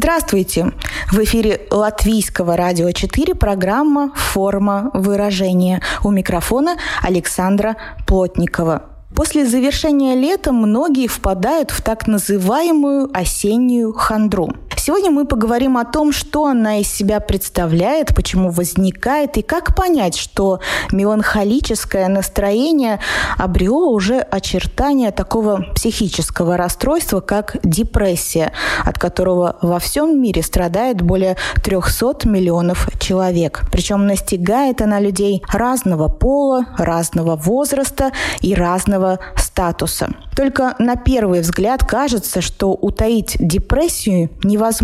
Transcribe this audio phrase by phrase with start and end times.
[0.00, 0.70] Здравствуйте!
[1.10, 5.82] В эфире Латвийского радио 4 программа «Форма выражения».
[6.04, 7.76] У микрофона Александра
[8.06, 8.82] Плотникова.
[9.16, 14.52] После завершения лета многие впадают в так называемую осеннюю хандру–
[14.88, 20.16] Сегодня мы поговорим о том, что она из себя представляет, почему возникает и как понять,
[20.16, 20.60] что
[20.92, 22.98] меланхолическое настроение
[23.36, 31.36] обрело уже очертания такого психического расстройства, как депрессия, от которого во всем мире страдает более
[31.62, 33.64] 300 миллионов человек.
[33.70, 40.08] Причем настигает она людей разного пола, разного возраста и разного статуса.
[40.34, 44.77] Только на первый взгляд кажется, что утаить депрессию невозможно.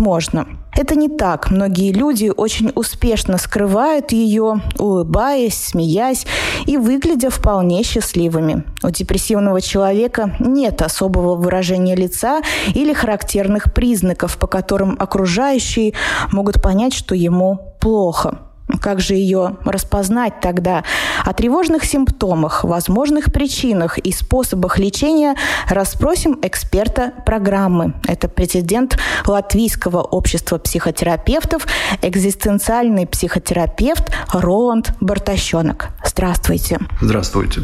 [0.75, 1.51] Это не так.
[1.51, 6.25] Многие люди очень успешно скрывают ее, улыбаясь, смеясь
[6.65, 8.63] и выглядя вполне счастливыми.
[8.83, 12.41] У депрессивного человека нет особого выражения лица
[12.73, 15.93] или характерных признаков, по которым окружающие
[16.31, 18.44] могут понять, что ему плохо.
[18.81, 20.83] Как же ее распознать тогда?
[21.23, 25.35] О тревожных симптомах, возможных причинах и способах лечения
[25.69, 27.93] расспросим эксперта программы.
[28.07, 31.67] Это президент Латвийского общества психотерапевтов,
[32.01, 35.89] экзистенциальный психотерапевт Роланд Бартащенок.
[36.03, 36.79] Здравствуйте.
[37.01, 37.61] Здравствуйте.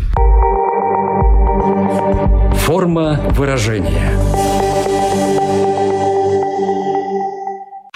[2.65, 4.50] Форма выражения.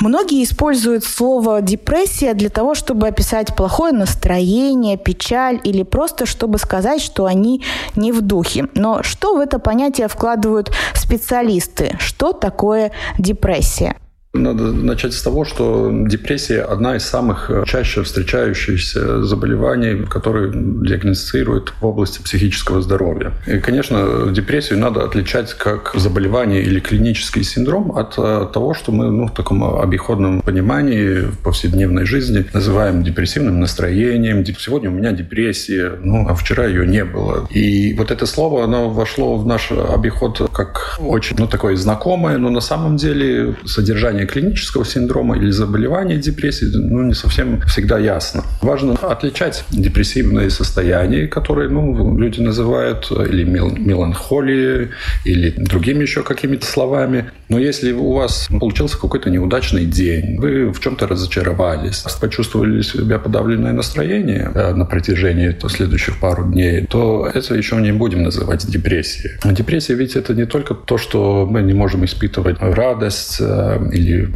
[0.06, 7.02] Многие используют слово депрессия для того, чтобы описать плохое настроение, печаль или просто чтобы сказать,
[7.02, 7.64] что они
[7.96, 8.68] не в духе.
[8.76, 11.98] Но что в это понятие вкладывают специалисты?
[12.00, 13.96] Что такое депрессия?
[14.36, 21.74] Надо начать с того, что депрессия– одна из самых э, чаще встречающихся заболеваний, которые диагностируют
[21.80, 23.32] в области психического здоровья.
[23.48, 29.10] И, конечно, депрессию надо отличать как заболевание или клинический синдром от э, того, что мы
[29.10, 34.46] ну, в таком обиходном понимании в повседневной жизни называем депрессивным настроением.
[34.46, 37.48] Сегодня у меня депрессия, ну, а вчера ее не было.
[37.50, 42.50] И вот это слово, оно вошло в наш обиход как очень ну, такое знакомое, но
[42.50, 48.44] на самом деле содержание название клинического синдрома или заболевания депрессии ну, не совсем всегда ясно.
[48.62, 54.90] Важно отличать депрессивные состояния, которые ну, люди называют или меланхолией,
[55.26, 57.32] или другими еще какими-то словами.
[57.50, 63.74] Но если у вас получился какой-то неудачный день, вы в чем-то разочаровались, почувствовали себя подавленное
[63.74, 69.36] настроение э, на протяжении то, следующих пару дней, то это еще не будем называть депрессией.
[69.44, 73.80] Депрессия ведь это не только то, что мы не можем испытывать радость э,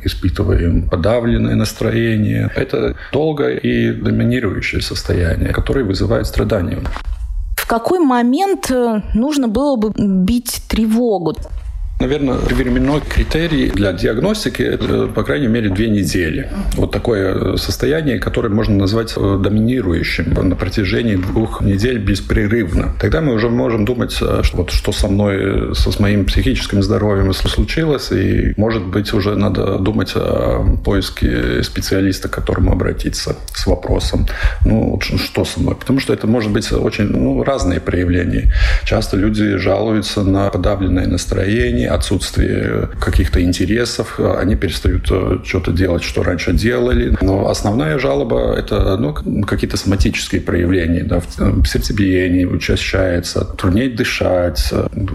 [0.04, 2.50] испытываем подавленное настроение.
[2.56, 6.80] Это долгое и доминирующее состояние, которое вызывает страдания.
[7.56, 11.36] В какой момент э, нужно было бы бить тревогу?
[12.00, 16.50] Наверное, временной критерий для диагностики– это, по крайней мере, две недели.
[16.78, 22.94] Вот такое состояние, которое можно назвать э, доминирующим на протяжении двух недель беспрерывно.
[23.02, 26.82] Тогда мы уже можем думать, э, что, вот, что со мной, со с моим психическим
[26.82, 33.68] здоровьем случилось, и, может быть, уже надо думать о поиске специалиста, к которому обратиться с
[33.68, 34.26] вопросом,
[34.64, 35.76] ну, что со мной.
[35.76, 38.54] Потому что это может быть очень ну, разные проявления.
[38.86, 46.24] Часто люди жалуются на подавленное настроение, отсутствие каких-то интересов, они перестают э, что-то делать, что
[46.24, 47.16] раньше делали.
[47.22, 49.14] Но основная жалоба– это ну,
[49.46, 51.04] какие-то соматические проявления.
[51.04, 51.22] Да,
[51.66, 54.74] сердцебиение учащается, труднее дышать,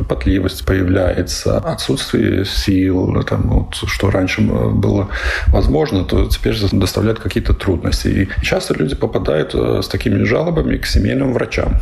[0.09, 5.09] потливость появляется, отсутствие сил, там, вот, что раньше было
[5.49, 8.09] возможно, то теперь доставляет какие-то трудности.
[8.09, 11.81] И часто люди попадают э, с такими жалобами к семейным врачам.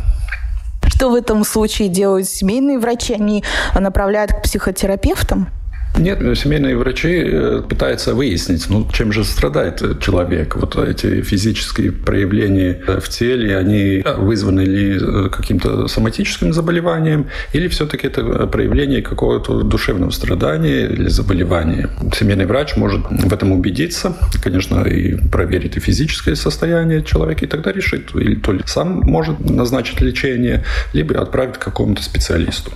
[1.03, 3.13] Что в этом случае делают семейные врачи?
[3.13, 3.43] Они
[3.77, 5.49] направляют к психотерапевтам?
[5.97, 10.55] Нет, семейные врачи э, пытаются выяснить, ну, чем же страдает человек.
[10.55, 18.07] Вот эти физические проявления в теле, они вызваны ли э, каким-то соматическим заболеванием, или все-таки
[18.07, 21.89] это проявление какого-то душевного страдания или заболевания.
[22.17, 27.71] Семейный врач может в этом убедиться, конечно, и проверить и физическое состояние человека, и тогда
[27.71, 30.63] решит, или то ли сам может назначить лечение,
[30.93, 32.71] либо отправить к какому-то специалисту.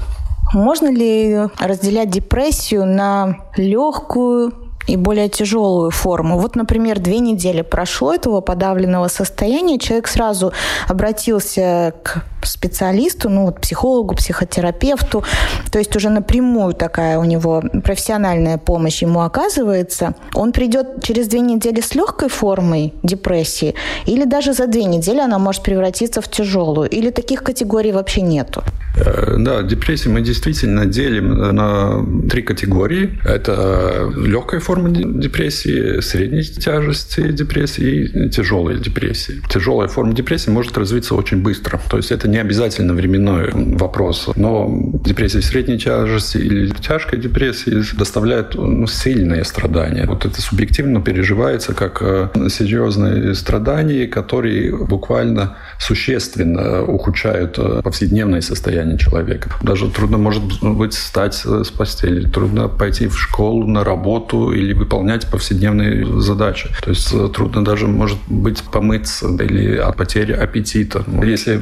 [0.54, 4.54] Можно ли разделять депрессию на легкую,
[4.88, 6.40] и более тяжелую форму.
[6.40, 10.54] Вот, например, две недели прошло этого подавленного состояния, человек сразу
[10.88, 15.24] обратился к специалисту, ну, вот психологу, психотерапевту,
[15.72, 20.16] то есть уже напрямую такая у него профессиональная помощь ему оказывается.
[20.34, 23.76] Он придет через две недели с легкой формой депрессии
[24.06, 28.64] или даже за две недели она может превратиться в тяжелую, или таких категорий вообще нету?
[28.98, 33.20] Э, да, депрессии мы действительно делим на три категории.
[33.24, 39.42] Это легкая форма депрессии, средней тяжести депрессии и тяжелой депрессии.
[39.50, 41.80] Тяжелая форма депрессии может развиться очень быстро.
[41.90, 44.30] То есть это не обязательно временной вопрос.
[44.36, 44.70] Но
[45.06, 50.06] депрессия средней тяжести или тяжкой депрессии доставляет ну, сильные страдания.
[50.06, 58.98] Вот это субъективно переживается как э, серьезные страдания, которые буквально существенно ухудшают э, повседневное состояние
[58.98, 59.50] человека.
[59.62, 65.28] Даже трудно, может быть, встать с постели, трудно пойти в школу, на работу или выполнять
[65.28, 66.70] повседневные задачи.
[66.82, 71.04] То есть э, трудно даже, может быть, помыться или от потери аппетита.
[71.24, 71.60] Если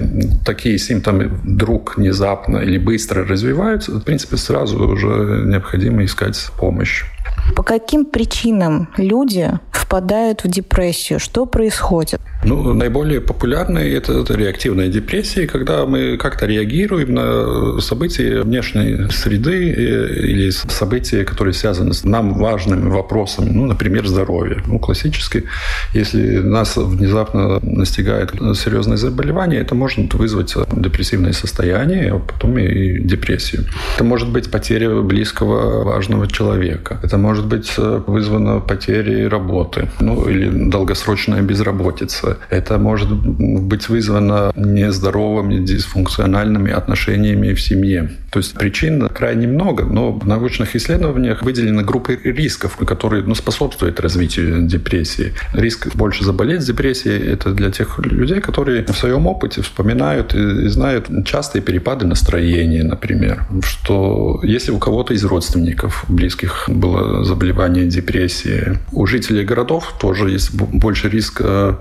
[0.55, 7.03] такие симптомы вдруг внезапно или быстро развиваются, в принципе, сразу уже необходимо искать помощь.
[7.55, 11.19] По каким причинам люди впадают в депрессию?
[11.19, 12.19] Что происходит?
[12.45, 19.71] Ну, наиболее популярные это, это реактивная депрессия, когда мы как-то реагируем на события внешней среды
[19.71, 24.61] э, или события, которые связаны с нам важными вопросами, ну, например, здоровье.
[24.67, 25.45] Ну, классически,
[25.93, 33.65] если нас внезапно настигает серьезное заболевание, это может вызвать депрессивное состояние, а потом и депрессию.
[33.95, 36.99] Это может быть потеря близкого важного человека.
[37.01, 44.53] Это может быть э, вызвано потерей работы, ну, или долгосрочная безработица это может быть вызвано
[44.55, 48.11] нездоровыми, дисфункциональными отношениями в семье.
[48.31, 53.99] То есть причин крайне много, но в научных исследованиях выделены группы рисков, которые ну, способствуют
[53.99, 55.33] развитию депрессии.
[55.53, 60.67] Риск больше заболеть депрессией– это для тех людей, которые в своем опыте вспоминают и, и
[60.67, 68.77] знают частые перепады настроения, например, что если у кого-то из родственников близких было заболевание депрессии,
[68.91, 71.73] у жителей городов тоже есть больше риск э,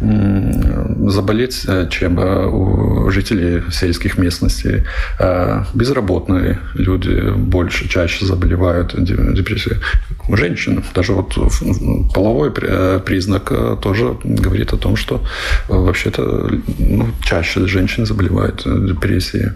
[0.00, 4.84] заболеть, э, чем э, у жителей сельских местностей.
[5.74, 9.76] Безработные люди больше, чаще заболевают депрессией.
[10.28, 11.34] Женщины, даже вот
[12.14, 12.50] половой
[13.00, 13.52] признак
[13.82, 15.22] тоже говорит о том, что
[15.68, 19.50] вообще-то ну, чаще женщины заболевают депрессией.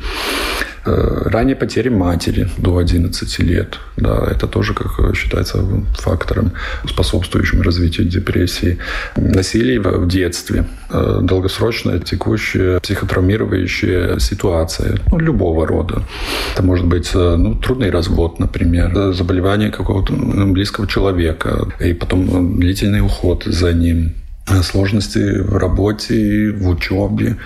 [0.87, 3.79] Э, ранняя потеря матери до 11 лет.
[3.97, 5.59] Да, это тоже, как считается,
[5.95, 6.53] фактором,
[6.89, 8.79] способствующим развитию депрессии.
[9.17, 16.03] Насилие в детстве, э, долгосрочная текущая психотравмирующая ситуация ну, любого рода.
[16.55, 23.01] Это может быть э, ну, трудный развод, например, заболевание какого-то близкого человека, и потом длительный
[23.01, 24.15] уход за ним
[24.63, 27.37] сложности в работе, в учебе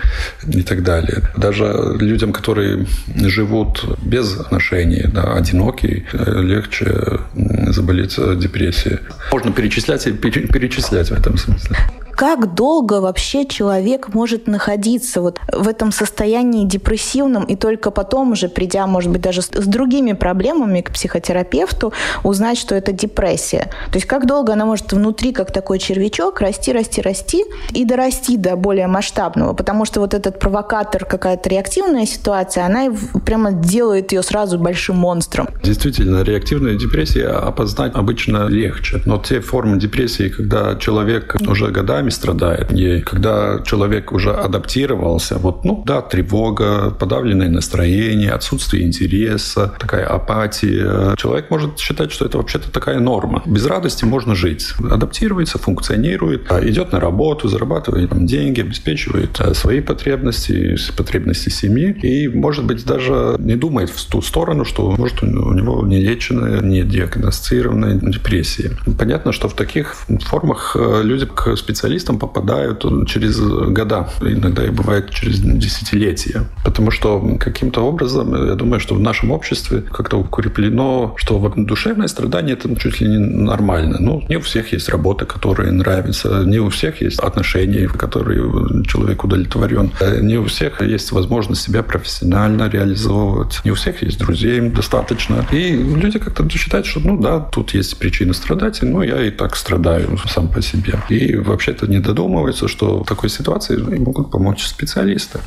[0.47, 1.23] и так далее.
[1.35, 7.19] Даже людям, которые живут без отношений, да, одинокие, легче
[7.67, 8.99] заболеть депрессией.
[9.31, 11.77] Можно перечислять и перечислять в этом смысле
[12.21, 18.47] как долго вообще человек может находиться вот в этом состоянии депрессивном и только потом уже
[18.47, 23.71] придя, может быть, даже с, другими проблемами к психотерапевту, узнать, что это депрессия.
[23.87, 28.37] То есть как долго она может внутри, как такой червячок, расти, расти, расти и дорасти
[28.37, 34.21] до более масштабного, потому что вот этот провокатор, какая-то реактивная ситуация, она прямо делает ее
[34.21, 35.47] сразу большим монстром.
[35.63, 42.71] Действительно, реактивная депрессия опознать обычно легче, но те формы депрессии, когда человек уже годами страдает.
[42.71, 51.15] И когда человек уже адаптировался, вот, ну да, тревога, подавленное настроение, отсутствие интереса, такая апатия,
[51.17, 53.41] человек может считать, что это вообще-то такая норма.
[53.45, 54.73] Без радости можно жить.
[54.89, 61.91] Адаптируется, функционирует, а идет на работу, зарабатывает там, деньги, обеспечивает а, свои потребности, потребности семьи
[62.01, 66.61] и, может быть, даже не думает в ту сторону, что, может, у него не леченная,
[66.61, 68.71] не диагностированная депрессия.
[68.97, 74.69] Понятно, что в таких формах э, люди к специалистам специалистам попадают через года, иногда и
[74.69, 76.45] бывает через десятилетия.
[76.63, 82.53] Потому что каким-то образом, я думаю, что в нашем обществе как-то укреплено, что душевное страдание
[82.53, 83.97] это чуть ли не нормально.
[83.99, 88.83] Ну, не у всех есть работа, которая нравится, не у всех есть отношения, в которые
[88.85, 89.91] человек удовлетворен,
[90.21, 95.45] не у всех есть возможность себя профессионально реализовывать, не у всех есть друзей достаточно.
[95.51, 99.55] И люди как-то считают, что ну да, тут есть причина страдать, но я и так
[99.55, 100.93] страдаю сам по себе.
[101.09, 105.39] И вообще-то не додумываются, что в такой ситуации могут помочь специалисты.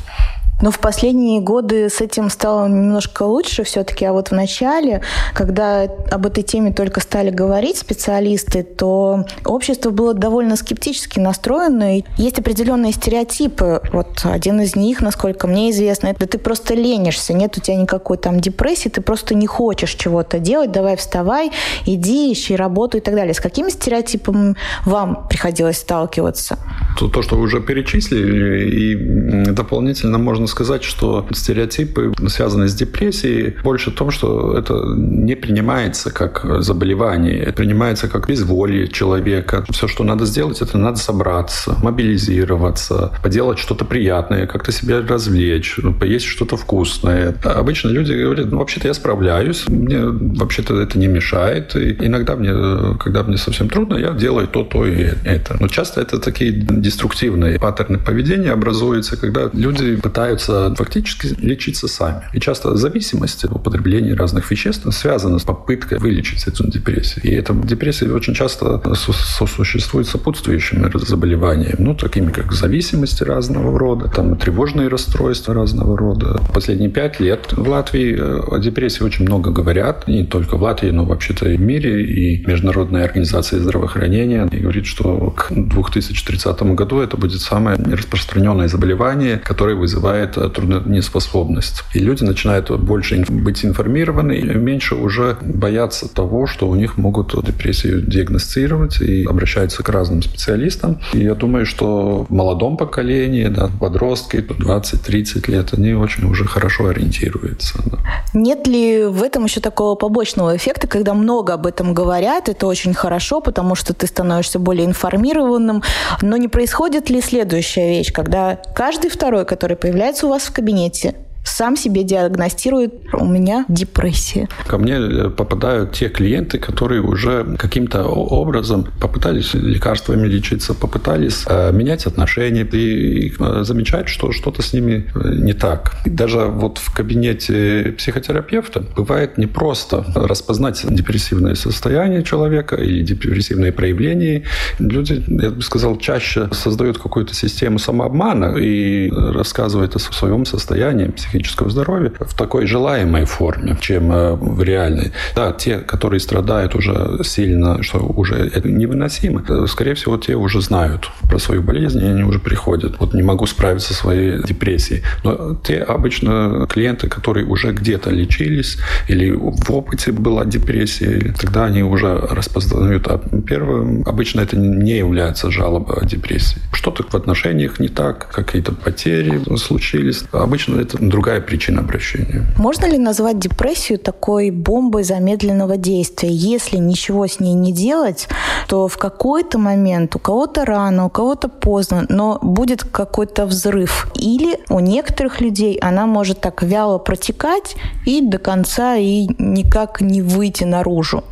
[0.61, 5.01] Но в последние годы с этим стало немножко лучше все-таки, а вот в начале,
[5.33, 11.97] когда об этой теме только стали говорить специалисты, то общество было довольно скептически настроено.
[11.97, 13.81] И есть определенные стереотипы.
[13.91, 18.17] Вот один из них, насколько мне известно, это ты просто ленишься, нет у тебя никакой
[18.17, 21.51] там депрессии, ты просто не хочешь чего-то делать, давай вставай,
[21.85, 23.33] иди, ищи работу и так далее.
[23.33, 26.57] С какими стереотипами вам приходилось сталкиваться?
[26.97, 33.55] То, то что вы уже перечислили, и дополнительно можно сказать, что стереотипы, связанные с депрессией,
[33.63, 39.65] больше в том, что это не принимается как заболевание, это принимается как безволие человека.
[39.69, 45.93] Все, что надо сделать, это надо собраться, мобилизироваться, поделать что-то приятное, как-то себя развлечь, ну,
[45.93, 47.35] поесть что-то вкусное.
[47.43, 51.75] Обычно люди говорят, ну, вообще-то я справляюсь, мне вообще-то это не мешает.
[51.75, 55.57] И иногда мне, когда мне совсем трудно, я делаю то, то и это.
[55.59, 62.23] Но часто это такие деструктивные паттерны поведения образуются, когда люди пытаются фактически лечиться сами.
[62.33, 67.25] И часто зависимость от употребления разных веществ связана с попыткой вылечить эту депрессию.
[67.25, 74.09] И эта депрессия очень часто сосуществует с сопутствующими заболеваниями, ну, такими как зависимости разного рода,
[74.09, 76.41] там, тревожные расстройства разного рода.
[76.53, 80.91] Последние пять лет в Латвии э, о депрессии очень много говорят, не только в Латвии,
[80.91, 87.17] но вообще-то и в мире, и Международная организация здравоохранения говорит, что к 2030 году это
[87.17, 91.83] будет самое распространенное заболевание, которое вызывает труднеспособность.
[91.93, 97.33] И люди начинают больше быть информированы и меньше уже бояться того, что у них могут
[97.45, 100.99] депрессию диагностировать и обращаются к разным специалистам.
[101.13, 106.87] И я думаю, что в молодом поколении, да, подростки 20-30 лет, они очень уже хорошо
[106.87, 107.79] ориентируются.
[107.85, 107.97] Да.
[108.33, 112.93] Нет ли в этом еще такого побочного эффекта, когда много об этом говорят, это очень
[112.93, 115.83] хорошо, потому что ты становишься более информированным,
[116.21, 121.15] но не происходит ли следующая вещь, когда каждый второй, который появляется у вас в кабинете,
[121.45, 124.49] сам себе диагностирует, у меня депрессия.
[124.67, 131.71] Ко мне э, попадают те клиенты, которые уже каким-то образом попытались лекарствами лечиться, попытались э,
[131.71, 135.95] менять отношения и э, замечают, что что-то с ними не так.
[136.05, 144.43] И даже вот в кабинете психотерапевта бывает непросто распознать депрессивное состояние человека или депрессивные проявления.
[144.79, 151.34] Люди, я бы сказал, чаще создают какую-то систему самообмана и рассказывают о своем состоянии психическом
[151.35, 155.11] психического здоровья в такой желаемой форме, чем э, в реальной.
[155.35, 160.61] Да, те, которые страдают уже сильно, что уже это невыносимо, э, скорее всего, те уже
[160.61, 162.99] знают про свою болезнь, и они уже приходят.
[162.99, 165.03] Вот не могу справиться со своей депрессией.
[165.23, 168.77] Но те обычно клиенты, которые уже где-то лечились,
[169.09, 173.07] или в опыте была депрессия, тогда они уже распознают.
[173.07, 176.57] А первым обычно это не является жалобой о депрессии.
[176.71, 180.23] Что-то в отношениях не так, какие-то потери случились.
[180.31, 182.45] Обычно это другая другая причина обращения.
[182.57, 186.29] Можно ли назвать депрессию такой бомбой замедленного действия?
[186.29, 188.27] Если ничего с ней не делать,
[188.67, 194.07] то в какой-то момент у кого-то рано, у кого-то поздно, но будет какой-то взрыв.
[194.13, 200.21] Или у некоторых людей она может так вяло протекать и до конца и никак не
[200.21, 201.23] выйти наружу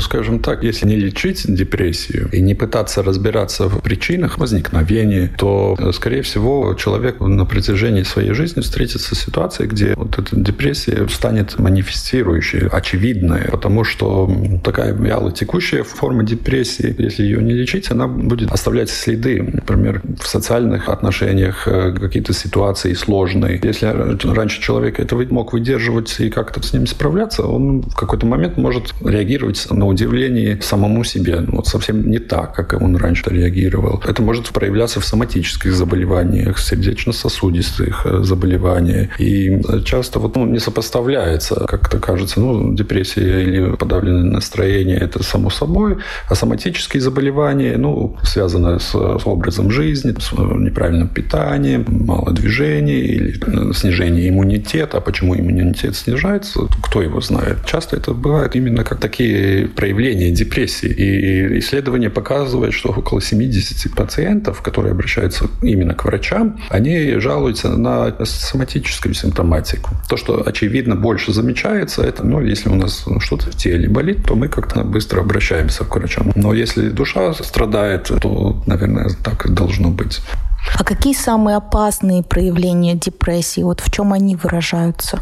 [0.00, 6.22] скажем так, если не лечить депрессию и не пытаться разбираться в причинах возникновения, то, скорее
[6.22, 12.68] всего, человек на протяжении своей жизни встретится с ситуацией, где вот эта депрессия станет манифестирующей,
[12.68, 14.30] очевидной, потому что
[14.62, 20.26] такая вяло текущая форма депрессии, если ее не лечить, она будет оставлять следы, например, в
[20.26, 23.60] социальных отношениях, э, какие-то ситуации сложные.
[23.62, 23.86] Если
[24.34, 28.94] раньше человек это мог выдерживать и как-то с ними справляться, он в какой-то момент может
[29.04, 31.40] реагировать на удивление самому себе.
[31.40, 34.02] Ну, вот совсем не так, как он раньше реагировал.
[34.06, 39.20] Это может проявляться в соматических заболеваниях, сердечно-сосудистых э, заболеваниях.
[39.20, 45.50] И часто вот, ну, не сопоставляется, как-то кажется, ну, депрессия или подавленное настроение– это само
[45.50, 53.34] собой, а соматические заболевания, ну, связаны с, образом жизни, с неправильным питанием, мало движения или
[53.34, 54.98] э, снижение иммунитета.
[54.98, 57.58] А почему иммунитет снижается, кто его знает?
[57.66, 60.88] Часто это бывает именно как такие проявления депрессии.
[60.88, 68.14] И исследования показывают, что около 70 пациентов, которые обращаются именно к врачам, они жалуются на
[68.24, 69.90] соматическую симптоматику.
[70.08, 74.34] То, что, очевидно, больше замечается, это, ну, если у нас что-то в теле болит, то
[74.34, 76.32] мы как-то быстро обращаемся к врачам.
[76.34, 80.20] Но если душа страдает, то, наверное, так и должно быть.
[80.78, 83.60] А какие самые опасные проявления депрессии?
[83.62, 85.20] Вот в чем они выражаются?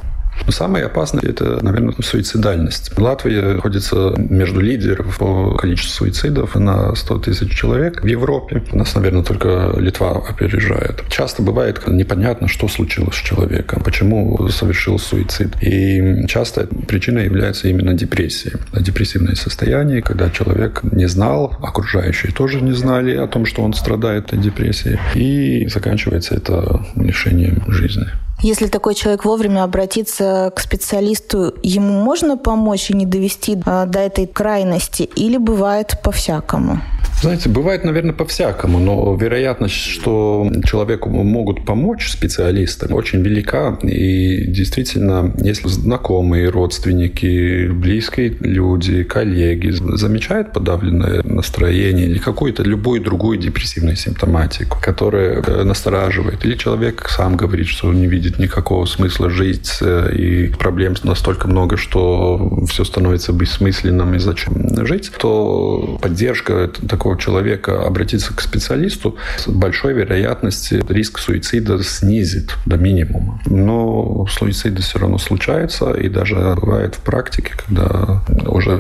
[0.49, 2.99] Самое опасное– это, наверное, суицидальность.
[2.99, 8.62] Латвия находится между лидеров по количеству суицидов на 100 тысяч человек в Европе.
[8.73, 11.05] Нас, наверное, только Литва опережает.
[11.09, 15.57] Часто бывает непонятно, что случилось с человеком, почему совершил суицид.
[15.62, 18.59] И часто причиной является именно депрессия.
[18.79, 24.33] Депрессивное состояние, когда человек не знал, окружающие тоже не знали о том, что он страдает
[24.33, 24.99] от депрессии.
[25.15, 28.07] И заканчивается это лишением жизни.
[28.42, 34.00] Если такой человек вовремя обратится к специалисту, ему можно помочь и не довести а, до
[34.00, 35.04] этой крайности?
[35.04, 36.80] Или бывает по-всякому?
[37.23, 43.79] Знаете, бывает, наверное, по-всякому, но вероятность, что человеку могут помочь специалисты, очень велика.
[43.83, 53.38] И действительно, если знакомые, родственники, близкие люди, коллеги замечают подавленное настроение или какую-то любую другую
[53.38, 59.31] депрессивную симптоматику, которая э, настораживает, или человек сам говорит, что он не видит никакого смысла
[59.31, 66.69] жить, э, и проблем настолько много, что все становится бессмысленным, и зачем жить, то поддержка
[66.88, 73.40] такого такого человека обратиться к специалисту, с большой вероятностью риск суицида снизит до минимума.
[73.47, 78.73] Но суициды все равно случаются, и даже бывает в практике, когда уже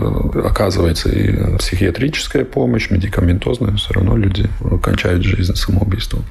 [0.44, 4.48] оказывается и психиатрическая помощь, медикаментозная, все равно люди
[4.82, 6.24] кончают жизнь самоубийством.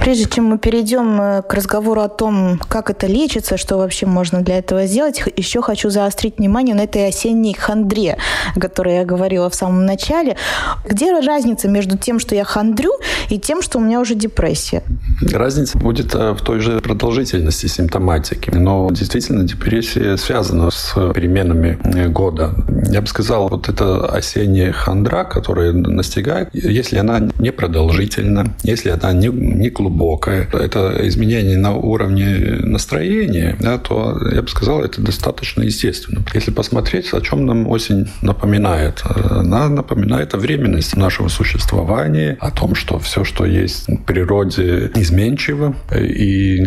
[0.00, 4.40] Прежде чем мы перейдем э, к разговору о том, как это лечится, что вообще можно
[4.42, 8.16] для этого сделать, еще хочу заострить внимание на этой осенней хандре,
[8.54, 10.36] о которой я говорила в самом начале.
[10.88, 12.92] Где разница между тем, что я хандрю,
[13.28, 14.82] и тем, что у меня уже депрессия?
[15.32, 18.50] Разница будет э, в той же продолжительности симптоматики.
[18.50, 22.54] Но действительно депрессия связана с переменами э, года.
[22.90, 29.12] Я бы сказал, вот эта осенняя хандра, которая настигает, если она не продолжительна, если она
[29.12, 35.62] не, не глубокое, это изменение на уровне настроения, да, то я бы сказал, это достаточно
[35.62, 36.22] естественно.
[36.34, 42.74] Если посмотреть, о чем нам осень напоминает, она напоминает о временности нашего существования, о том,
[42.74, 46.60] что все, что есть в природе, изменчиво, и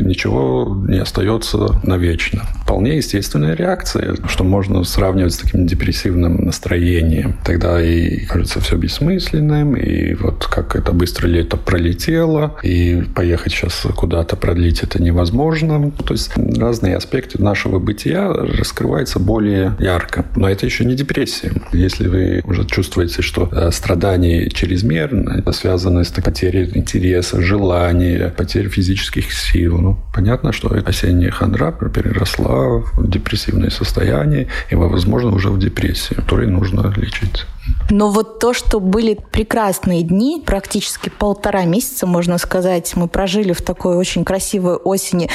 [0.00, 2.42] ничего не остается навечно.
[2.64, 7.36] Вполне естественная реакция, что можно сравнивать с таким депрессивным настроением.
[7.44, 13.86] Тогда и кажется все бессмысленным, и вот как это быстро лето пролетело, и поехать сейчас
[13.96, 15.90] куда-то продлить это невозможно.
[15.90, 20.24] То есть разные аспекты нашего бытия раскрываются более ярко.
[20.36, 21.52] Но это еще не депрессия.
[21.72, 28.68] Если вы уже чувствуете, что э, страдания чрезмерно, это связано с потерей интереса, желания, потерей
[28.68, 35.58] физических сил, ну, понятно, что осенняя хандра переросла в депрессивное состояние и, возможно, уже в
[35.58, 37.46] депрессию, которую нужно лечить.
[37.90, 43.62] Но вот то, что были прекрасные дни, практически полтора месяца, можно сказать, мы прожили в
[43.62, 45.28] такой очень красивой осени.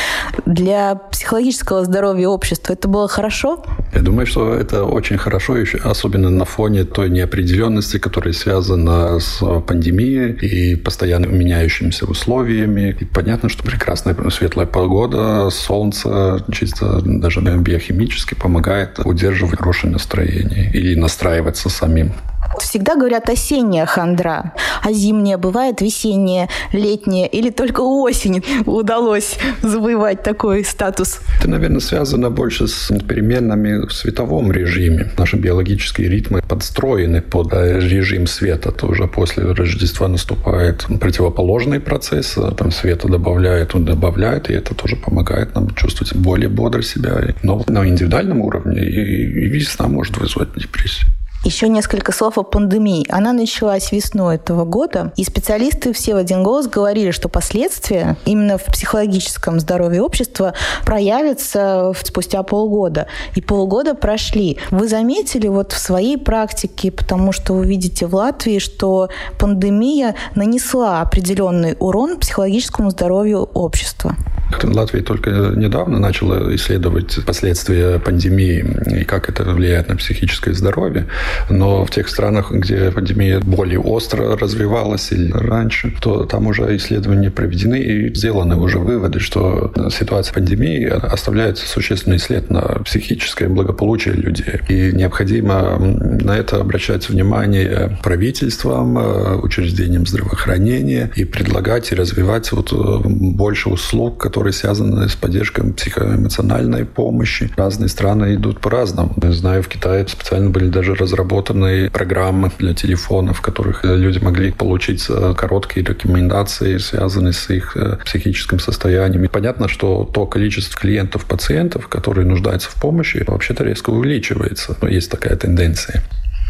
[0.45, 3.63] Для психологического здоровья общества это было хорошо?
[3.95, 9.41] Я думаю, что это очень хорошо, еще особенно на фоне той неопределенности, которая связана с
[9.61, 12.95] пандемией и постоянно меняющимися условиями.
[12.99, 20.95] И понятно, что прекрасная светлая погода, солнце, чисто даже биохимически помогает удерживать хорошее настроение или
[20.95, 22.11] настраиваться самим.
[22.59, 30.63] Всегда говорят осенняя хандра, а зимняя бывает весенняя, летняя или только осень удалось завоевать такой
[30.63, 31.19] статус?
[31.39, 35.11] Это, наверное, связано больше с переменами в световом режиме.
[35.17, 38.71] Наши биологические ритмы подстроены под э, режим света.
[38.71, 42.37] То уже после Рождества наступает противоположный процесс.
[42.57, 47.33] Там света добавляет, он добавляет, и это тоже помогает нам чувствовать более бодро себя.
[47.43, 51.07] Но на индивидуальном уровне и весна может вызвать депрессию.
[51.45, 53.05] Еще несколько слов о пандемии.
[53.07, 58.57] Она началась весной этого года, и специалисты все в один голос говорили, что последствия именно
[58.57, 60.55] в психологическом здоровье общества
[60.87, 63.05] проявятся спустя полгода.
[63.35, 64.57] И полгода прошли.
[64.71, 71.01] Вы заметили вот в своей практике, потому что вы видите в Латвии, что пандемия нанесла
[71.01, 74.15] определенный урон психологическому здоровью общества?
[74.63, 78.65] Латвия только недавно начала исследовать последствия пандемии
[78.99, 81.07] и как это влияет на психическое здоровье.
[81.49, 87.31] Но в тех странах, где пандемия более остро развивалась или раньше, то там уже исследования
[87.31, 94.61] проведены и сделаны уже выводы, что ситуация пандемии оставляет существенный след на психическое благополучие людей.
[94.69, 102.73] И необходимо на это обращать внимание правительствам, учреждениям здравоохранения и предлагать и развивать вот
[103.05, 107.49] больше услуг, которые связаны с поддержкой психоэмоциональной помощи.
[107.55, 109.13] Разные страны идут по-разному.
[109.23, 114.51] Я знаю, в Китае специально были даже разработаны программы для телефонов, в которых люди могли
[114.51, 119.23] получить э, короткие рекомендации, связанные с их э, психическим состоянием.
[119.23, 124.75] И понятно, что то количество клиентов, пациентов, которые нуждаются в помощи, вообще-то резко увеличивается.
[124.81, 126.03] Но есть такая тенденция.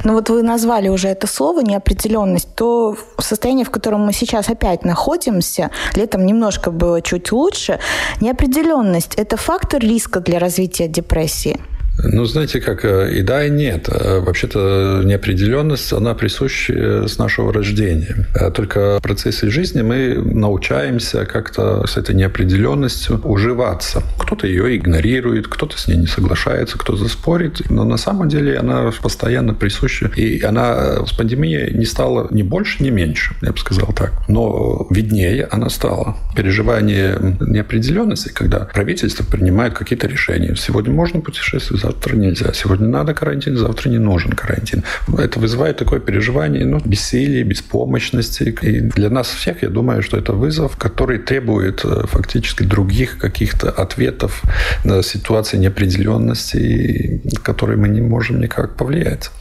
[0.05, 4.85] Ну вот вы назвали уже это слово неопределенность, то состояние, в котором мы сейчас опять
[4.85, 7.79] находимся, летом немножко было чуть лучше,
[8.21, 11.59] неопределенность– это фактор риска для развития депрессии?
[11.97, 13.87] Ну, знаете, как э, и да, и нет.
[13.89, 18.27] Э, вообще-то неопределенность, она присуща с нашего рождения.
[18.35, 24.03] Э, только в процессе жизни мы научаемся как-то с этой неопределенностью уживаться.
[24.19, 27.61] Кто-то ее игнорирует, кто-то с ней не соглашается, кто-то спорит.
[27.69, 30.11] Но на самом деле она постоянно присуща.
[30.15, 34.11] И она с пандемией не стала ни больше, ни меньше, я бы сказал так.
[34.27, 36.17] Но виднее она стала.
[36.35, 40.55] Переживание неопределенности, когда правительство принимает какие-то решения.
[40.57, 42.53] Сегодня можно путешествовать, завтра нельзя.
[42.53, 44.83] Сегодня надо карантин, завтра не нужен карантин.
[45.17, 48.55] Это вызывает такое переживание, ну, бессилия, беспомощности.
[48.61, 53.69] И для нас всех, я думаю, что это вызов, который требует э, фактически других каких-то
[53.69, 54.43] ответов
[54.83, 59.31] на ситуации неопределенности, которые мы не можем никак повлиять.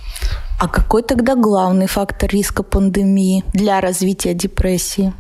[0.59, 5.12] А какой тогда главный фактор риска пандемии для развития депрессии?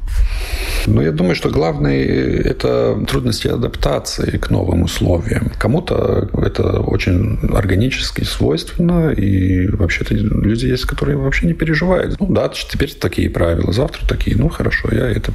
[0.86, 2.04] Ну, я думаю, что главный–
[2.44, 5.50] это трудности адаптации к новым условиям.
[5.58, 12.20] Кому-то это очень органически свойственно, и вообще-то люди есть, которые вообще не переживают.
[12.20, 14.36] Ну да, теперь такие правила, завтра такие.
[14.36, 15.32] Ну, хорошо, я это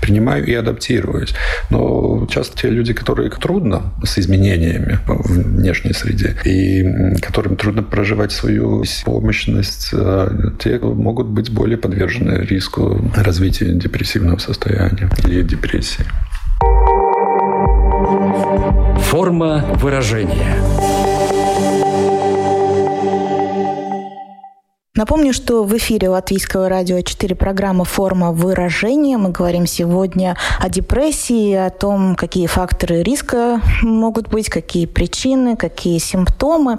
[0.00, 1.34] принимаю и адаптируюсь.
[1.70, 8.32] Но часто те люди, которые трудно с изменениями в внешней среде, и которым трудно проживать
[8.32, 9.25] свою помощность,
[9.92, 16.04] э, те могут быть более подвержены риску развития депрессивного состояния или депрессии.
[18.98, 20.95] Форма выражения.
[24.96, 29.18] Напомню, что в эфире Латвийского радио 4 программа «Форма выражения».
[29.18, 35.98] Мы говорим сегодня о депрессии, о том, какие факторы риска могут быть, какие причины, какие
[35.98, 36.78] симптомы.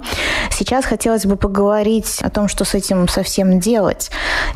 [0.50, 4.10] Сейчас хотелось бы поговорить о том, что с этим совсем делать.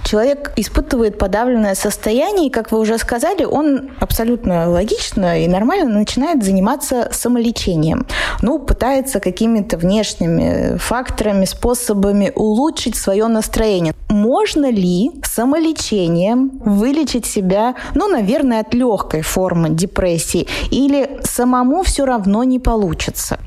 [0.04, 6.42] Человек испытывает подавленное состояние, и, как вы уже сказали, он абсолютно логично и нормально начинает
[6.42, 8.08] заниматься самолечением.
[8.40, 13.94] Ну, пытается какими-то внешними факторами, способами улучшить свое настроение настроения.
[14.08, 22.44] Можно ли самолечением вылечить себя, ну, наверное, от легкой формы депрессии, или самому все равно
[22.44, 23.38] не получится?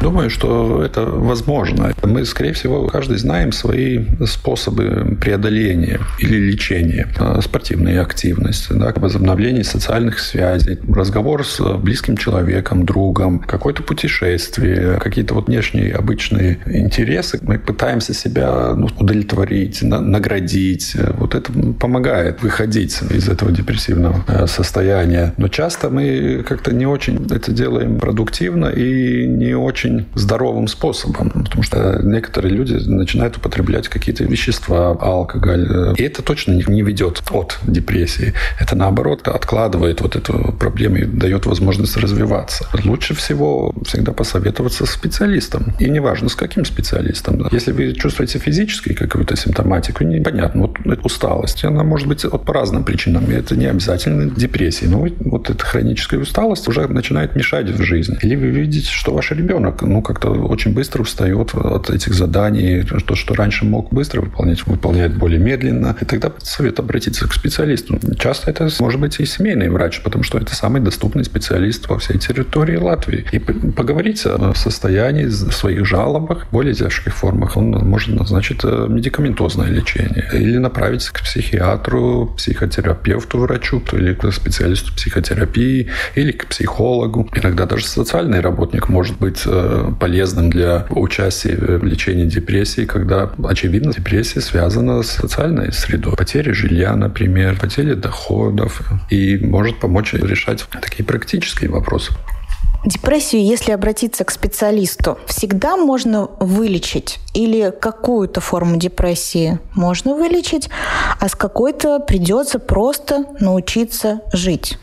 [0.00, 1.92] Думаю, что это возможно.
[2.02, 7.08] Мы, скорее всего, каждый знаем свои способы преодоления или лечения.
[7.18, 15.34] А, спортивная активность, да, возобновление социальных связей, разговор с близким человеком, другом, какое-то путешествие, какие-то
[15.34, 17.38] вот внешние обычные интересы.
[17.42, 20.96] Мы пытаемся себя ну, удовлетворить, на, наградить.
[21.18, 25.32] Вот это помогает выходить из этого депрессивного э, состояния.
[25.36, 31.30] Но часто мы как-то не очень это делаем продуктивно и не очень очень здоровым способом,
[31.30, 37.58] потому что некоторые люди начинают употреблять какие-то вещества, алкоголь, и это точно не ведет от
[37.62, 38.34] депрессии.
[38.60, 42.66] Это наоборот откладывает вот эту проблему и дает возможность развиваться.
[42.84, 45.74] Лучше всего всегда посоветоваться с специалистом.
[45.78, 47.46] И неважно, с каким специалистом.
[47.52, 52.84] Если вы чувствуете физически какую-то симптоматику, непонятно, вот усталость, она может быть вот по разным
[52.84, 53.30] причинам.
[53.30, 54.86] И это не обязательно депрессия.
[54.86, 58.18] Но вот эта хроническая усталость уже начинает мешать в жизни.
[58.22, 62.82] Или вы видите, что ваш ребенок ну, как-то очень быстро устает от этих заданий.
[62.82, 65.96] То, что раньше мог быстро выполнять, выполняет более медленно.
[66.00, 67.98] И тогда совет обратиться к специалисту.
[68.18, 72.18] Часто это может быть и семейный врач, потому что это самый доступный специалист во всей
[72.18, 73.24] территории Латвии.
[73.32, 77.56] И поговорить о состоянии, в своих жалобах, более тяжких формах.
[77.56, 80.28] Он может назначить э, медикаментозное лечение.
[80.32, 87.28] Или направить к психиатру, психотерапевту, врачу, или к специалисту психотерапии, или к психологу.
[87.34, 89.65] Иногда даже социальный работник может быть э,
[89.98, 96.16] полезным для участия в лечении депрессии, когда, очевидно, депрессия связана с социальной средой.
[96.16, 98.80] Потери жилья, например, потери доходов.
[99.10, 102.12] И может помочь решать такие практические вопросы.
[102.84, 110.70] Депрессию, если обратиться к специалисту, всегда можно вылечить или какую-то форму депрессии можно вылечить,
[111.18, 114.78] а с какой-то придется просто научиться жить.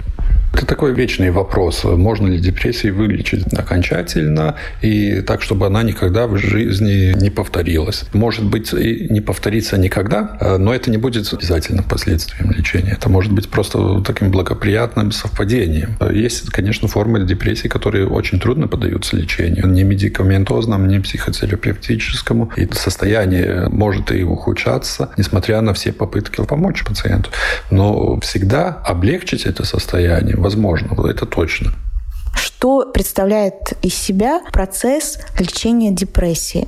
[0.53, 1.83] Это такой вечный вопрос.
[1.83, 8.05] Можно ли депрессии вылечить окончательно и так, чтобы она никогда в жизни не повторилась?
[8.13, 12.91] Может быть, и не повторится никогда, а, но это не будет обязательно последствием лечения.
[12.91, 15.97] Это может быть просто таким благоприятным совпадением.
[16.11, 19.67] Есть, конечно, формы депрессии, которые очень трудно поддаются лечению.
[19.67, 22.51] Не медикаментозному, не психотерапевтическому.
[22.57, 27.31] И состояние может и ухудшаться, несмотря на все попытки помочь пациенту.
[27.71, 31.73] Но всегда облегчить это состояние возможно, это точно.
[32.35, 36.67] Что представляет из себя процесс лечения депрессии?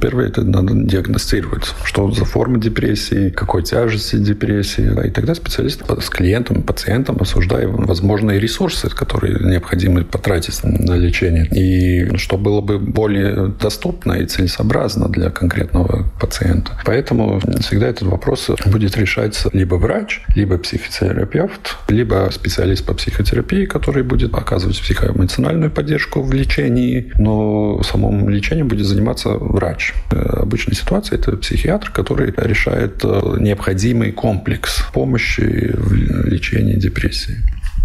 [0.00, 4.88] Первое, это надо диагностировать, что за форма депрессии, какой тяжести депрессии.
[5.06, 11.46] И тогда специалист с клиентом, пациентом обсуждает возможные ресурсы, которые необходимо потратить на лечение.
[11.46, 16.72] И что было бы более доступно и целесообразно для конкретного пациента.
[16.84, 24.02] Поэтому всегда этот вопрос будет решаться либо врач, либо психотерапевт, либо специалист по психотерапии, который
[24.02, 29.94] будет оказывать психоэмоциональную поддержку в лечении, но самым лечением будет заниматься врач врач.
[30.10, 35.92] Э, обычная ситуация– это психиатр, который решает э, необходимый комплекс помощи в
[36.26, 37.36] лечении депрессии.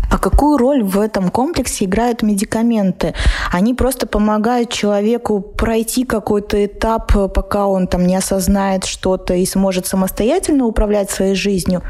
[0.09, 3.13] А какую роль в этом комплексе играют медикаменты?
[3.51, 9.87] Они просто помогают человеку пройти какой-то этап, пока он там не осознает что-то и сможет
[9.87, 11.81] самостоятельно управлять своей жизнью?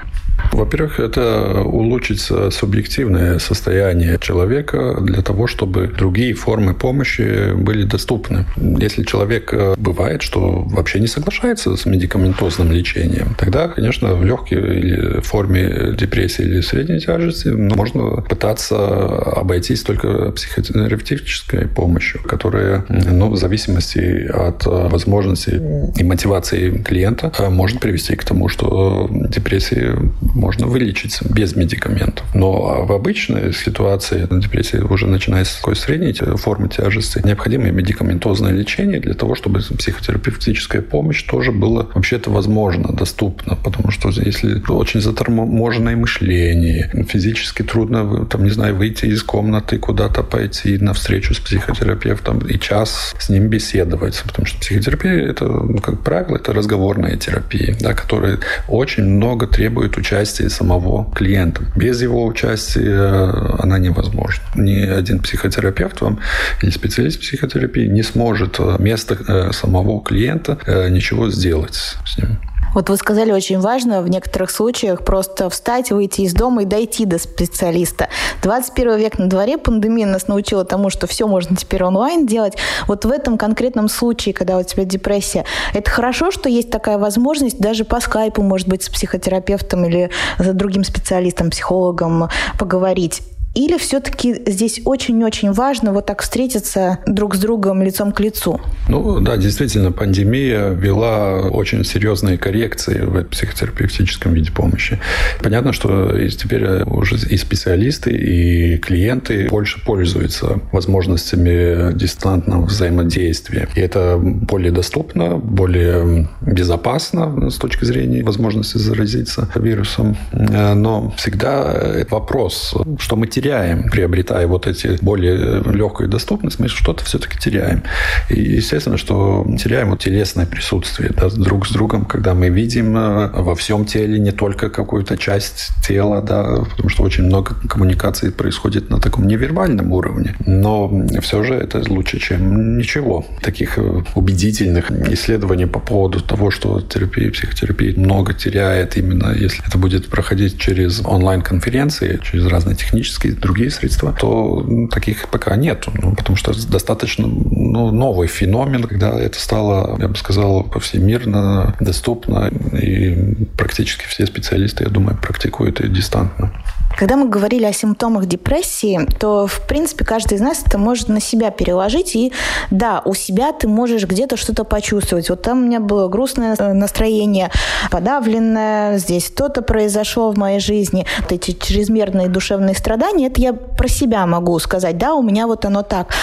[0.52, 8.46] Во-первых, это улучшить субъективное состояние человека для того, чтобы другие формы помощи были доступны.
[8.58, 14.80] Если человек э, бывает, что вообще не соглашается с медикаментозным лечением, тогда, конечно, в легкой
[14.80, 23.30] или форме депрессии или средней тяжести ну, можно пытаться обойтись только психотерапевтической помощью, которая, ну,
[23.30, 25.62] в зависимости от возможностей
[25.96, 29.98] и мотивации клиента, э, может привести к тому, что депрессия
[30.34, 32.26] можно вылечиться без медикаментов.
[32.34, 39.00] Но в обычной ситуации депрессии уже начиная с такой средней формы тяжести, необходимо медикаментозное лечение
[39.00, 43.56] для того, чтобы психотерапевтическая помощь тоже была вообще-то возможно, доступна.
[43.56, 50.24] Потому что если очень заторможенное мышление, физически трудно, там, не знаю, выйти из комнаты, куда-то
[50.24, 54.22] пойти на встречу с психотерапевтом и час с ним беседовать.
[54.26, 59.98] Потому что психотерапия, это, ну, как правило, это разговорная терапия, да, которая очень много требует
[59.98, 61.62] участия участия самого клиента.
[61.76, 64.44] Без его участия э, она невозможна.
[64.56, 66.20] Ни один психотерапевт вам
[66.62, 72.38] или специалист психотерапии не сможет вместо э, самого клиента э, ничего сделать с ним.
[72.74, 77.06] Вот вы сказали очень важно в некоторых случаях просто встать, выйти из дома и дойти
[77.06, 78.10] до специалиста.
[78.42, 82.58] 21 век на дворе, пандемия нас научила тому, что все можно теперь онлайн делать.
[82.88, 87.60] Вот в этом конкретном случае, когда у тебя депрессия, это хорошо, что есть такая возможность
[87.60, 90.10] даже по скайпу, может быть, с психотерапевтом или
[90.40, 93.22] за другим специалистом, психологом поговорить.
[93.54, 98.60] Или все-таки здесь очень-очень важно вот так встретиться друг с другом лицом к лицу?
[98.89, 105.00] Ну да, действительно, пандемия вела очень серьезные коррекции в психотерапевтическом виде помощи.
[105.44, 113.70] Понятно, что теперь уже и специалисты, и клиенты больше пользуются возможностями дистантного взаимодействия.
[113.76, 120.18] И это более доступно, более безопасно с точки зрения возможности заразиться вирусом.
[120.32, 127.03] Но всегда вопрос, что мы теряем теряем, приобретая вот эти более легкую доступность, мы что-то
[127.03, 127.84] все-таки теряем.
[128.29, 133.29] И естественно, что теряем вот телесное присутствие да, друг с другом, когда мы видим э,
[133.34, 138.89] во всем теле не только какую-то часть тела, да, потому что очень много коммуникаций происходит
[138.89, 140.36] на таком невербальном уровне.
[140.45, 140.89] Но
[141.21, 143.25] все же это лучше, чем ничего.
[143.41, 149.77] Таких э, убедительных исследований по поводу того, что терапия, психотерапия много теряет, именно если это
[149.77, 155.86] будет проходить через онлайн-конференции, через разные технические другие средства, то ну, таких пока нет.
[156.02, 162.50] Ну, потому что достаточно ну, новый феномен, когда это стало, я бы сказал, повсемирно доступно,
[162.74, 166.52] и практически все специалисты, я думаю, практикуют это дистантно.
[166.97, 171.19] Когда мы говорили о симптомах депрессии, то, в принципе, каждый из нас это может на
[171.19, 172.15] себя переложить.
[172.15, 172.32] И
[172.71, 175.29] да, у себя ты можешь где-то что-то почувствовать.
[175.29, 177.51] Вот там у меня было грустное настроение,
[177.91, 181.06] подавленное, здесь что-то произошло в моей жизни.
[181.21, 184.97] Вот эти чрезмерные душевные страдания, это я про себя могу сказать.
[184.97, 186.13] Да, у меня вот оно так.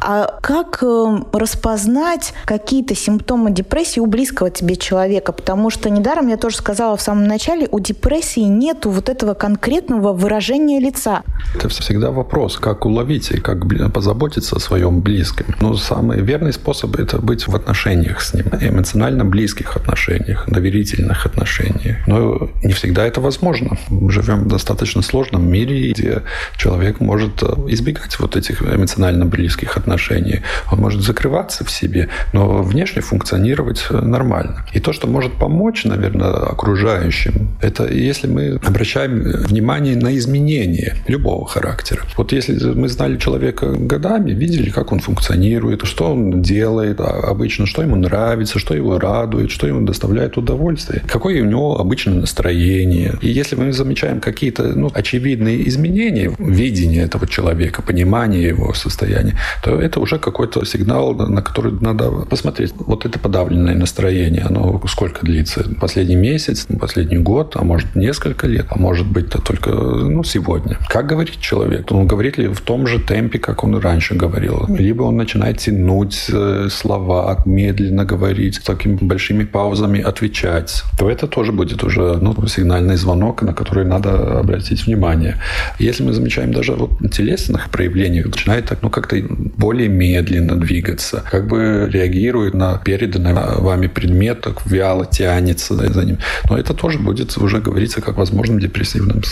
[0.00, 5.32] А как э, распознать какие-то симптомы депрессии у близкого тебе человека?
[5.32, 10.12] Потому что недаром я тоже сказала в самом начале, у депрессии нету вот этого конкретного
[10.18, 11.22] выражения лица.
[11.54, 13.58] Это всегда вопрос, как уловить и как
[13.92, 15.46] позаботиться о своем близком.
[15.60, 21.96] Но самый верный способ– это быть в отношениях с ним, эмоционально близких отношениях, доверительных отношениях.
[22.06, 23.78] Но не всегда это возможно.
[23.88, 26.22] Мы живем в достаточно сложном мире, где
[26.56, 30.40] человек может э, избегать вот этих эмоционально близких отношений.
[30.72, 34.66] Он может закрываться в себе, но внешне функционировать э, нормально.
[34.72, 41.46] И то, что может помочь, наверное, окружающим, это если мы обращаем внимание на изменения любого
[41.46, 42.02] характера.
[42.16, 47.66] Вот если мы знали человека годами, видели, как он функционирует, что он делает а обычно,
[47.66, 53.14] что ему нравится, что его радует, что ему доставляет удовольствие, какое у него обычно настроение.
[53.20, 59.36] И если мы замечаем какие-то ну, очевидные изменения в видении этого человека, понимании его состояния,
[59.62, 62.72] то это уже какой-то сигнал, на который надо посмотреть.
[62.76, 65.64] Вот это подавленное настроение, оно сколько длится?
[65.80, 70.78] Последний месяц, последний год, а может несколько лет, а может быть только ну, сегодня.
[70.88, 71.90] Как говорит человек?
[71.92, 74.66] Он говорит ли в том же темпе, как он раньше говорил?
[74.68, 81.26] Либо он начинает тянуть э, слова, медленно говорить, с такими большими паузами отвечать, то это
[81.26, 85.36] тоже будет уже ну, сигнальный звонок, на который надо обратить внимание.
[85.78, 89.16] Если мы замечаем даже вот телесных проявлений, начинает так, ну, как-то
[89.56, 96.18] более медленно двигаться, как бы реагирует на переданный вами предмет, так вяло тянется за ним.
[96.48, 99.22] Но это тоже будет уже говориться как возможном депрессивном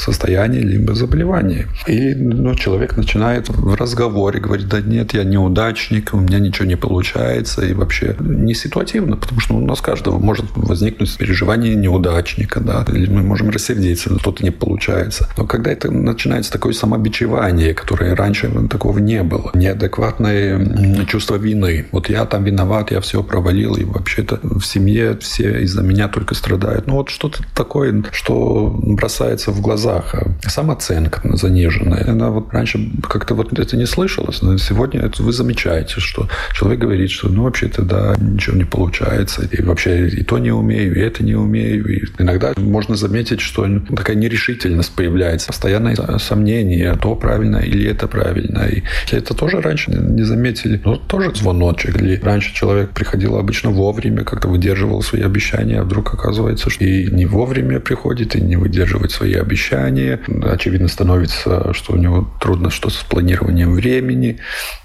[0.57, 1.66] состоянии либо заболевании.
[1.87, 6.77] И ну, человек начинает в разговоре говорить, да нет, я неудачник, у меня ничего не
[6.77, 12.85] получается, и вообще не ситуативно, потому что у нас каждого может возникнуть переживание неудачника, да,
[12.88, 15.29] или мы можем рассердиться, что-то не получается.
[15.37, 21.87] Но когда это начинается такое самобичевание, которое раньше такого не было, неадекватное чувство вины.
[21.92, 26.35] Вот я там виноват, я все провалил, и вообще-то в семье все из-за меня только
[26.35, 26.87] страдают.
[26.87, 30.14] Ну вот что-то такое, что бросается в глазах.
[30.48, 32.11] Самооценка заниженная.
[32.11, 36.80] Она вот раньше как-то вот это не слышалось, но сегодня это вы замечаете, что человек
[36.80, 41.00] говорит, что ну вообще-то да, ничего не получается, и вообще и то не умею, и
[41.00, 41.87] это не умею.
[41.87, 48.66] И иногда можно заметить, что такая нерешительность появляется, постоянное сомнение, то правильно или это правильно.
[48.66, 51.96] И это тоже раньше не заметили, но тоже звоночек.
[52.00, 57.11] Или раньше человек приходил обычно вовремя, как-то выдерживал свои обещания, а вдруг оказывается, что и
[57.11, 60.20] не вовремя приходит, и не выдерживает свои обещания.
[60.44, 64.38] Очевидно становится, что у него трудно что с планированием времени.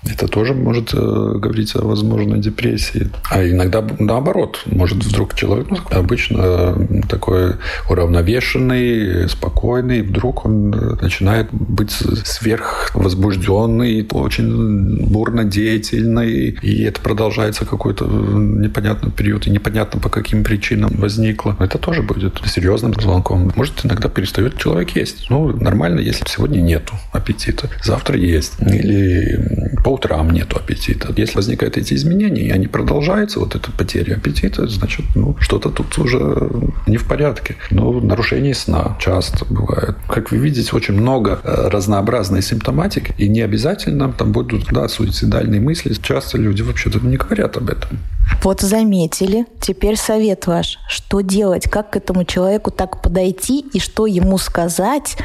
[0.09, 3.09] Это тоже может э, говорить о возможной депрессии.
[3.29, 6.75] А иногда наоборот, может вдруг человек ну, обычно
[7.09, 7.55] такой
[7.89, 18.05] уравновешенный, спокойный, вдруг он э, начинает быть сверхвозбужденный, очень бурно деятельный, и это продолжается какой-то
[18.05, 21.55] непонятный период, и непонятно по каким причинам возникло.
[21.59, 23.51] Это тоже будет серьезным звонком.
[23.55, 25.29] Может, иногда перестает человек есть.
[25.29, 28.53] Ну, нормально, если сегодня нету аппетита, завтра есть.
[28.61, 31.13] Или по утрам нету аппетита.
[31.15, 35.97] Если возникают эти изменения, и они продолжаются, вот эта потеря аппетита, значит, ну, что-то тут
[35.97, 36.49] уже
[36.87, 37.55] не в порядке.
[37.71, 39.95] Но нарушение сна часто бывает.
[40.07, 45.61] Как вы видите, очень много э, разнообразной симптоматики, и не обязательно там будут да, суицидальные
[45.61, 45.93] мысли.
[46.01, 47.99] Часто люди вообще-то не говорят об этом.
[48.43, 49.45] Вот заметили.
[49.59, 50.79] Теперь совет ваш.
[50.87, 51.69] Что делать?
[51.69, 53.59] Как к этому человеку так подойти?
[53.73, 55.17] И что ему сказать?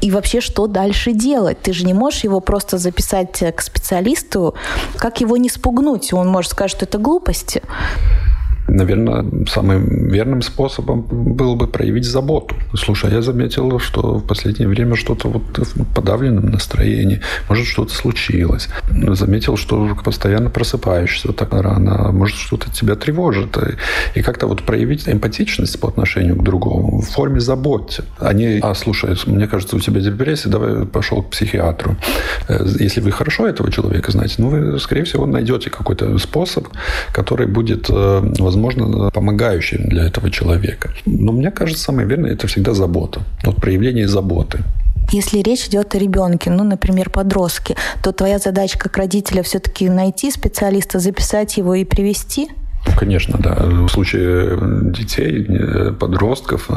[0.00, 1.60] И вообще, что дальше делать?
[1.60, 4.54] Ты же не можешь его просто записать к специалисту.
[4.96, 6.12] Как его не спугнуть?
[6.12, 7.62] Он может сказать, что это глупости
[8.72, 12.56] наверное, самым верным способом было бы проявить заботу.
[12.74, 17.94] Слушай, а я заметил, что в последнее время что-то вот в подавленном настроении, может, что-то
[17.94, 18.68] случилось.
[18.90, 23.56] Заметил, что постоянно просыпаешься так рано, а может, что-то тебя тревожит.
[24.14, 28.04] И как-то вот проявить эмпатичность по отношению к другому в форме заботы.
[28.18, 31.96] Они, а, слушай, мне кажется, у тебя депрессия, давай пошел к психиатру.
[32.48, 36.68] Э, если вы хорошо этого человека знаете, ну, вы, скорее всего, найдете какой-то способ,
[37.12, 40.90] который будет, э, возможно, возможно, помогающим для этого человека.
[41.06, 43.20] Но мне кажется, самое верное– это всегда забота.
[43.44, 44.60] Вот проявление заботы.
[45.10, 50.30] Если речь идет о ребенке, ну, например, подростке, то твоя задача как родителя все-таки найти
[50.30, 52.48] специалиста, записать его и привести?
[52.96, 53.54] Конечно, да.
[53.64, 54.58] В случае
[54.92, 55.46] детей,
[55.98, 56.68] подростков,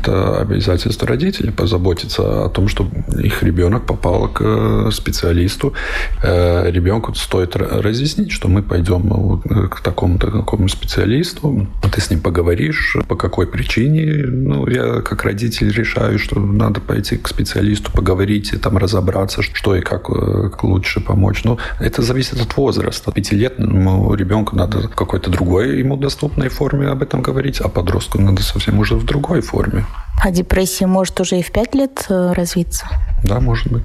[0.00, 2.90] это обязательство родителей позаботиться о том, чтобы
[3.22, 5.74] их ребенок попал к специалисту.
[6.22, 12.96] Э, ребенку стоит разъяснить, что мы пойдем к такому-то такому специалисту, ты с ним поговоришь,
[13.08, 14.26] по какой причине.
[14.26, 19.74] Ну, я как родитель решаю, что надо пойти к специалисту, поговорить и там разобраться, что
[19.74, 21.44] и как э, лучше помочь.
[21.44, 23.12] Но это зависит от возраста.
[23.12, 25.45] Пятилетнему ребенку надо какой-то другой
[25.78, 29.84] ему доступной форме об этом говорить, а подростку надо совсем уже в другой форме.
[30.22, 32.86] А депрессия может уже и в пять лет э, развиться?
[33.24, 33.84] Да, может быть.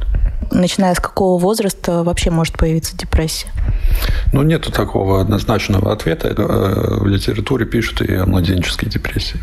[0.52, 3.50] Начиная с какого возраста вообще может появиться депрессия?
[4.34, 6.30] Ну, нет такого однозначного ответа.
[6.30, 9.40] Э, в литературе пишут и о младенческой депрессии.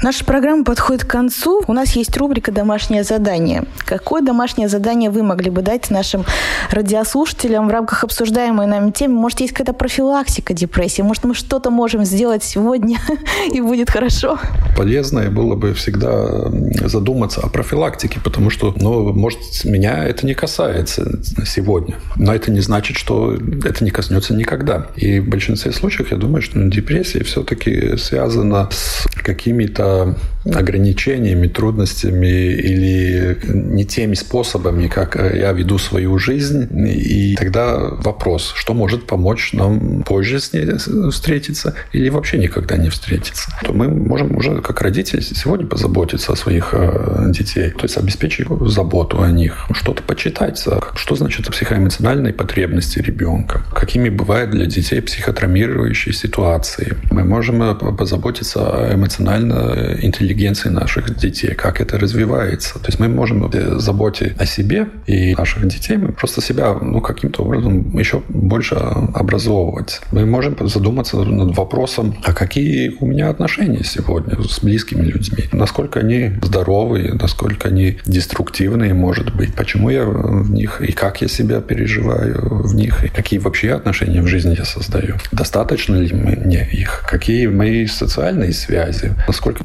[0.00, 1.64] Наша программа подходит к концу.
[1.66, 3.64] У нас есть рубрика «Домашнее задание».
[3.84, 6.24] Какое домашнее задание вы могли бы дать нашим
[6.70, 9.14] радиослушателям в рамках обсуждаемой нами темы?
[9.14, 11.02] Может, есть какая-то профилактика депрессии?
[11.02, 12.98] Может, мы что-то можем сделать сегодня
[13.52, 14.38] и будет хорошо?
[14.76, 16.48] Полезно было бы всегда
[16.86, 21.96] задуматься о профилактике, потому что, ну, может, меня это не касается сегодня.
[22.14, 24.86] Но это не значит, что это не коснется никогда.
[24.94, 30.16] И в большинстве случаев я думаю, что депрессия все-таки связана с какими-то um,
[30.54, 36.68] ограничениями, трудностями или не теми способами, как я веду свою жизнь.
[36.86, 40.66] И тогда вопрос, что может помочь нам позже с ней
[41.10, 43.50] встретиться или вообще никогда не встретиться.
[43.64, 48.46] То мы можем уже как родители сегодня позаботиться о своих э, детей, то есть обеспечить
[48.60, 56.14] заботу о них, что-то почитать, что значит психоэмоциональные потребности ребенка, какими бывают для детей психотравмирующие
[56.14, 56.96] ситуации.
[57.10, 59.96] Мы можем э, позаботиться о эмоционально
[60.38, 62.74] интеллигенции наших детей, как это развивается.
[62.74, 67.42] То есть мы можем заботе о себе и наших детей, мы просто себя ну, каким-то
[67.42, 70.00] образом еще больше образовывать.
[70.12, 76.00] Мы можем задуматься над вопросом, а какие у меня отношения сегодня с близкими людьми, насколько
[76.00, 81.60] они здоровые, насколько они деструктивные, может быть, почему я в них и как я себя
[81.60, 85.16] переживаю в них, и какие вообще отношения в жизни я создаю.
[85.32, 87.04] Достаточно ли мне их?
[87.08, 89.12] Какие мои социальные связи?
[89.26, 89.64] Насколько насколько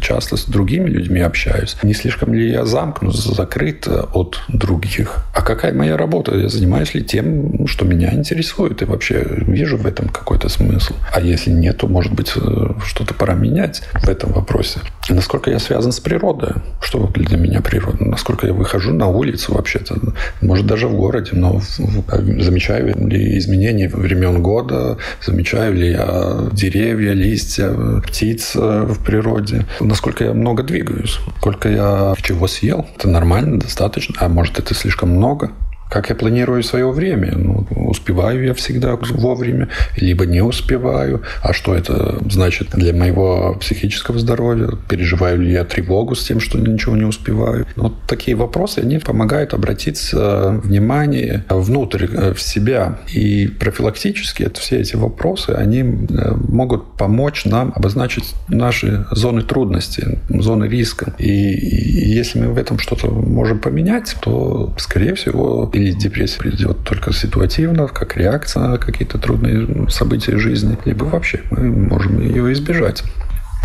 [0.00, 1.76] часто с другими людьми общаюсь.
[1.82, 5.24] Не слишком ли я замкнут, закрыт от других?
[5.34, 6.36] А какая моя работа?
[6.36, 8.82] Я занимаюсь ли тем, что меня интересует?
[8.82, 10.94] И вообще вижу в этом какой-то смысл?
[11.12, 12.40] А если нет, то, может быть, э,
[12.84, 14.80] что-то пора менять в этом вопросе.
[15.08, 16.50] Насколько я связан с природой?
[16.80, 18.04] Что для меня природа?
[18.04, 19.96] Насколько я выхожу на улицу вообще-то?
[20.42, 21.60] Может, даже в городе, но
[22.08, 24.98] замечаю ли изменения времен года?
[25.24, 27.70] Замечаю ли я деревья, листья,
[28.06, 32.86] птиц в природе, насколько я много двигаюсь, сколько я чего съел.
[32.96, 34.14] Это нормально, достаточно.
[34.18, 35.52] А может, это слишком много?
[35.90, 37.32] Как я планирую свое время?
[37.36, 41.22] Ну, успеваю я всегда вовремя, либо не успеваю.
[41.42, 44.70] А что это значит для моего психического здоровья?
[44.88, 47.66] Переживаю ли я тревогу с тем, что ничего не успеваю?
[47.76, 52.98] Ну, вот такие вопросы, они помогают обратить внимание внутрь, э, в себя.
[53.12, 60.18] И профилактически это, все эти вопросы, они э, могут помочь нам обозначить наши зоны трудности,
[60.28, 61.14] зоны риска.
[61.18, 67.12] И если мы в этом что-то можем поменять, то, скорее всего, или депрессия придет только
[67.12, 73.02] ситуативно, как реакция на какие-то трудные события жизни, либо вообще мы можем ее избежать.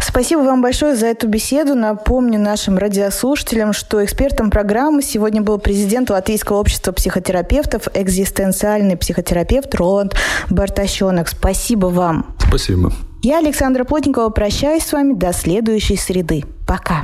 [0.01, 1.75] Спасибо вам большое за эту беседу.
[1.75, 10.15] Напомню нашим радиослушателям, что экспертом программы сегодня был президент Латвийского общества психотерапевтов, экзистенциальный психотерапевт Роланд
[10.49, 11.29] Бартащенок.
[11.29, 12.35] Спасибо вам.
[12.39, 12.91] Спасибо.
[13.21, 16.43] Я, Александра Плотникова, прощаюсь с вами до следующей среды.
[16.67, 17.03] Пока.